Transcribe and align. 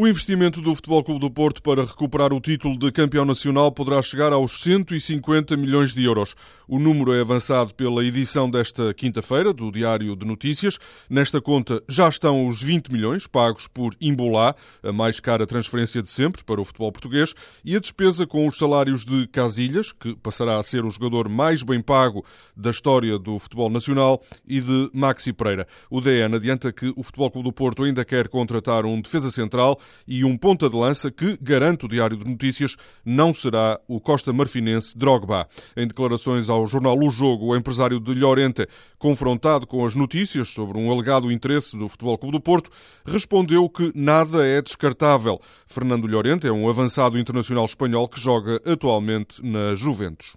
O 0.00 0.06
investimento 0.06 0.62
do 0.62 0.76
Futebol 0.76 1.02
Clube 1.02 1.18
do 1.18 1.28
Porto 1.28 1.60
para 1.60 1.84
recuperar 1.84 2.32
o 2.32 2.40
título 2.40 2.78
de 2.78 2.92
campeão 2.92 3.24
nacional 3.24 3.72
poderá 3.72 4.00
chegar 4.00 4.32
aos 4.32 4.60
150 4.60 5.56
milhões 5.56 5.92
de 5.92 6.04
euros. 6.04 6.36
O 6.68 6.78
número 6.78 7.12
é 7.12 7.20
avançado 7.20 7.74
pela 7.74 8.04
edição 8.04 8.48
desta 8.48 8.94
quinta-feira 8.94 9.52
do 9.52 9.72
Diário 9.72 10.14
de 10.14 10.24
Notícias. 10.24 10.78
Nesta 11.10 11.40
conta 11.40 11.82
já 11.88 12.08
estão 12.08 12.46
os 12.46 12.62
20 12.62 12.92
milhões 12.92 13.26
pagos 13.26 13.66
por 13.66 13.92
Imbolá, 14.00 14.54
a 14.84 14.92
mais 14.92 15.18
cara 15.18 15.48
transferência 15.48 16.00
de 16.00 16.08
sempre 16.08 16.44
para 16.44 16.60
o 16.60 16.64
futebol 16.64 16.92
português, 16.92 17.34
e 17.64 17.74
a 17.74 17.80
despesa 17.80 18.24
com 18.24 18.46
os 18.46 18.56
salários 18.56 19.04
de 19.04 19.26
Casilhas, 19.26 19.90
que 19.90 20.14
passará 20.14 20.58
a 20.58 20.62
ser 20.62 20.84
o 20.84 20.90
jogador 20.90 21.28
mais 21.28 21.64
bem 21.64 21.80
pago 21.80 22.24
da 22.56 22.70
história 22.70 23.18
do 23.18 23.36
futebol 23.40 23.68
nacional, 23.68 24.22
e 24.46 24.60
de 24.60 24.90
Maxi 24.94 25.32
Pereira. 25.32 25.66
O 25.90 26.00
DN 26.00 26.36
adianta 26.36 26.72
que 26.72 26.92
o 26.94 27.02
Futebol 27.02 27.32
Clube 27.32 27.48
do 27.48 27.52
Porto 27.52 27.82
ainda 27.82 28.04
quer 28.04 28.28
contratar 28.28 28.86
um 28.86 29.00
defesa 29.00 29.32
central 29.32 29.80
e 30.06 30.24
um 30.24 30.36
ponta 30.36 30.68
de 30.68 30.76
lança 30.76 31.10
que, 31.10 31.38
garante 31.40 31.84
o 31.84 31.88
Diário 31.88 32.16
de 32.16 32.28
Notícias, 32.28 32.76
não 33.04 33.32
será 33.32 33.78
o 33.86 34.00
Costa 34.00 34.32
Marfinense 34.32 34.96
Drogba. 34.96 35.48
Em 35.76 35.86
declarações 35.86 36.48
ao 36.48 36.66
jornal 36.66 36.98
O 36.98 37.10
Jogo, 37.10 37.46
o 37.46 37.56
empresário 37.56 38.00
de 38.00 38.14
Llorente, 38.14 38.66
confrontado 38.98 39.66
com 39.66 39.84
as 39.86 39.94
notícias 39.94 40.50
sobre 40.50 40.78
um 40.78 40.90
alegado 40.90 41.30
interesse 41.30 41.76
do 41.76 41.88
Futebol 41.88 42.18
Clube 42.18 42.38
do 42.38 42.40
Porto, 42.40 42.70
respondeu 43.06 43.68
que 43.68 43.92
nada 43.94 44.44
é 44.46 44.60
descartável. 44.60 45.40
Fernando 45.66 46.06
Llorente 46.06 46.46
é 46.46 46.52
um 46.52 46.68
avançado 46.68 47.18
internacional 47.18 47.64
espanhol 47.64 48.08
que 48.08 48.20
joga 48.20 48.60
atualmente 48.64 49.44
na 49.44 49.74
Juventus. 49.74 50.36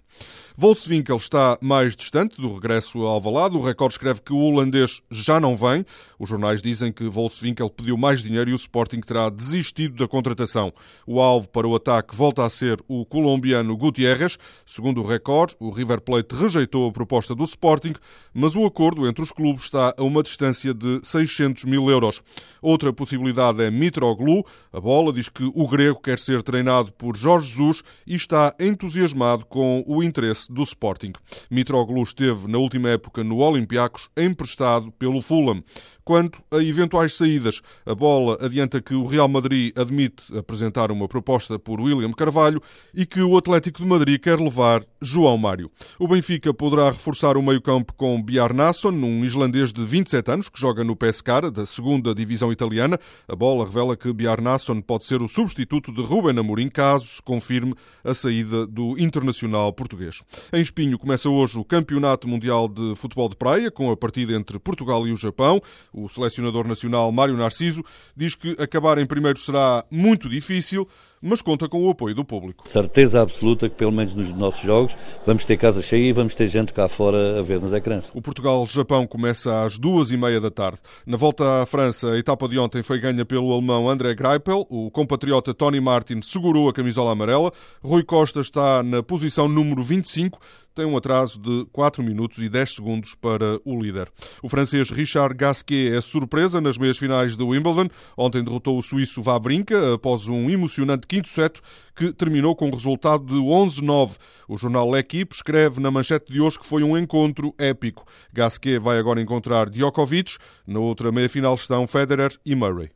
Volkswinkel 0.56 1.16
está 1.16 1.58
mais 1.60 1.96
distante 1.96 2.40
do 2.40 2.54
regresso 2.54 3.00
ao 3.00 3.14
Alvalade. 3.14 3.56
O 3.56 3.62
recorde 3.62 3.94
escreve 3.94 4.20
que 4.20 4.32
o 4.32 4.38
holandês 4.38 5.02
já 5.10 5.40
não 5.40 5.56
vem. 5.56 5.84
Os 6.18 6.28
jornais 6.28 6.60
dizem 6.60 6.92
que 6.92 7.08
Volkswinkel 7.08 7.70
pediu 7.70 7.96
mais 7.96 8.22
dinheiro 8.22 8.50
e 8.50 8.52
o 8.52 8.56
Sporting 8.56 9.00
terá 9.00 9.30
desistido 9.44 9.96
da 9.96 10.08
contratação. 10.08 10.72
O 11.06 11.20
alvo 11.20 11.48
para 11.48 11.66
o 11.66 11.74
ataque 11.74 12.14
volta 12.14 12.44
a 12.44 12.50
ser 12.50 12.82
o 12.86 13.04
colombiano 13.04 13.76
Gutierrez. 13.76 14.38
Segundo 14.66 15.02
o 15.02 15.06
recorde, 15.06 15.56
o 15.58 15.70
River 15.70 16.00
Plate 16.00 16.34
rejeitou 16.34 16.88
a 16.88 16.92
proposta 16.92 17.34
do 17.34 17.44
Sporting, 17.44 17.94
mas 18.32 18.56
o 18.56 18.64
acordo 18.64 19.08
entre 19.08 19.22
os 19.22 19.32
clubes 19.32 19.64
está 19.64 19.94
a 19.96 20.02
uma 20.02 20.22
distância 20.22 20.72
de 20.72 21.00
600 21.02 21.64
mil 21.64 21.90
euros. 21.90 22.22
Outra 22.60 22.92
possibilidade 22.92 23.62
é 23.62 23.70
Mitroglou. 23.70 24.46
A 24.72 24.80
bola 24.80 25.12
diz 25.12 25.28
que 25.28 25.44
o 25.54 25.66
grego 25.66 26.00
quer 26.00 26.18
ser 26.18 26.42
treinado 26.42 26.92
por 26.92 27.16
Jorge 27.16 27.48
Jesus 27.48 27.82
e 28.06 28.14
está 28.14 28.54
entusiasmado 28.58 29.44
com 29.46 29.84
o 29.86 30.02
interesse 30.02 30.52
do 30.52 30.62
Sporting. 30.62 31.12
Mitroglou 31.50 32.02
esteve 32.02 32.50
na 32.50 32.58
última 32.58 32.90
época 32.90 33.24
no 33.24 33.38
Olympiacos 33.38 34.08
emprestado 34.16 34.90
pelo 34.92 35.20
Fulham. 35.20 35.62
Quanto 36.04 36.42
a 36.50 36.58
eventuais 36.62 37.16
saídas, 37.16 37.60
a 37.86 37.94
bola 37.94 38.36
adianta 38.40 38.80
que 38.80 38.94
o 38.94 39.06
Real 39.06 39.21
Madrid 39.28 39.72
admite 39.76 40.36
apresentar 40.36 40.90
uma 40.90 41.08
proposta 41.08 41.58
por 41.58 41.80
William 41.80 42.12
Carvalho 42.12 42.62
e 42.94 43.06
que 43.06 43.20
o 43.20 43.36
Atlético 43.36 43.78
de 43.78 43.86
Madrid 43.86 44.20
quer 44.20 44.38
levar 44.38 44.84
João 45.00 45.36
Mário. 45.36 45.70
O 45.98 46.06
Benfica 46.06 46.52
poderá 46.54 46.90
reforçar 46.90 47.36
o 47.36 47.42
meio-campo 47.42 47.92
com 47.94 48.22
Bjarnason, 48.22 48.90
um 48.90 49.24
islandês 49.24 49.72
de 49.72 49.84
27 49.84 50.30
anos 50.30 50.48
que 50.48 50.60
joga 50.60 50.84
no 50.84 50.94
Pescara, 50.94 51.50
da 51.50 51.66
segunda 51.66 52.14
divisão 52.14 52.52
italiana. 52.52 52.98
A 53.28 53.34
bola 53.34 53.64
revela 53.64 53.96
que 53.96 54.12
Bjarnason 54.12 54.80
pode 54.80 55.04
ser 55.04 55.22
o 55.22 55.28
substituto 55.28 55.92
de 55.92 56.02
Ruben 56.02 56.38
Amorim 56.38 56.68
caso 56.68 57.06
se 57.06 57.22
confirme 57.22 57.74
a 58.04 58.14
saída 58.14 58.66
do 58.66 58.98
internacional 58.98 59.72
português. 59.72 60.22
Em 60.52 60.60
Espinho 60.60 60.98
começa 60.98 61.28
hoje 61.28 61.58
o 61.58 61.64
Campeonato 61.64 62.28
Mundial 62.28 62.68
de 62.68 62.94
Futebol 62.96 63.28
de 63.28 63.36
Praia, 63.36 63.70
com 63.70 63.90
a 63.90 63.96
partida 63.96 64.32
entre 64.34 64.58
Portugal 64.58 65.06
e 65.06 65.12
o 65.12 65.16
Japão. 65.16 65.60
O 65.92 66.08
selecionador 66.08 66.66
nacional 66.66 67.10
Mário 67.10 67.36
Narciso 67.36 67.84
diz 68.16 68.34
que 68.34 68.56
acabar 68.58 68.98
em 68.98 69.06
primeiro 69.12 69.38
será 69.38 69.84
muito 69.90 70.26
difícil, 70.26 70.88
mas 71.22 71.40
conta 71.40 71.68
com 71.68 71.86
o 71.86 71.90
apoio 71.90 72.14
do 72.14 72.24
público. 72.24 72.68
Certeza 72.68 73.22
absoluta 73.22 73.68
que, 73.68 73.76
pelo 73.76 73.92
menos 73.92 74.14
nos 74.14 74.32
nossos 74.32 74.60
jogos, 74.60 74.96
vamos 75.24 75.44
ter 75.44 75.56
casa 75.56 75.80
cheia 75.80 76.08
e 76.08 76.12
vamos 76.12 76.34
ter 76.34 76.48
gente 76.48 76.72
cá 76.72 76.88
fora 76.88 77.38
a 77.38 77.42
ver 77.42 77.60
nos 77.60 77.72
ecrãs. 77.72 78.10
O 78.12 78.20
Portugal-Japão 78.20 79.06
começa 79.06 79.62
às 79.62 79.78
duas 79.78 80.10
e 80.10 80.16
meia 80.16 80.40
da 80.40 80.50
tarde. 80.50 80.78
Na 81.06 81.16
volta 81.16 81.62
à 81.62 81.66
França, 81.66 82.12
a 82.12 82.18
etapa 82.18 82.48
de 82.48 82.58
ontem 82.58 82.82
foi 82.82 82.98
ganha 82.98 83.24
pelo 83.24 83.52
alemão 83.52 83.88
André 83.88 84.14
Greipel. 84.14 84.66
O 84.68 84.90
compatriota 84.90 85.54
Tony 85.54 85.80
Martin 85.80 86.20
segurou 86.22 86.68
a 86.68 86.72
camisola 86.72 87.12
amarela. 87.12 87.52
Rui 87.82 88.02
Costa 88.02 88.40
está 88.40 88.82
na 88.82 89.02
posição 89.02 89.46
número 89.46 89.82
25 89.82 90.40
tem 90.74 90.86
um 90.86 90.96
atraso 90.96 91.38
de 91.38 91.66
4 91.72 92.02
minutos 92.02 92.38
e 92.38 92.48
10 92.48 92.74
segundos 92.74 93.14
para 93.14 93.60
o 93.64 93.80
líder. 93.80 94.10
O 94.42 94.48
francês 94.48 94.90
Richard 94.90 95.34
Gasquet 95.34 95.94
é 95.94 96.00
surpresa 96.00 96.60
nas 96.60 96.78
meias 96.78 96.98
finais 96.98 97.36
do 97.36 97.48
Wimbledon. 97.48 97.88
Ontem 98.16 98.42
derrotou 98.42 98.78
o 98.78 98.82
suíço 98.82 99.22
Vavrinka 99.22 99.94
após 99.94 100.28
um 100.28 100.48
emocionante 100.48 101.06
quinto 101.12 101.28
set 101.28 101.60
que 101.94 102.10
terminou 102.10 102.56
com 102.56 102.68
um 102.68 102.74
resultado 102.74 103.26
de 103.26 103.34
11-9. 103.34 104.16
O 104.48 104.56
jornal 104.56 104.90
L'Equipe 104.90 105.34
escreve 105.34 105.78
na 105.78 105.90
manchete 105.90 106.32
de 106.32 106.40
hoje 106.40 106.58
que 106.58 106.64
foi 106.64 106.82
um 106.82 106.96
encontro 106.96 107.54
épico. 107.58 108.06
Gasquet 108.32 108.78
vai 108.78 108.98
agora 108.98 109.20
encontrar 109.20 109.68
Djokovic. 109.68 110.38
Na 110.66 110.80
outra 110.80 111.12
meia-final 111.12 111.54
estão 111.54 111.86
Federer 111.86 112.34
e 112.46 112.54
Murray. 112.54 112.92